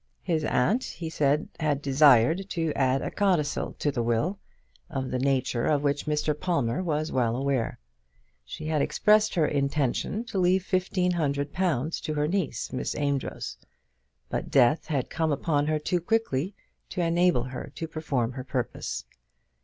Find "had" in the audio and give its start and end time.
1.59-1.79, 8.65-8.81, 14.87-15.11